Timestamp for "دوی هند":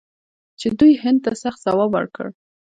0.79-1.19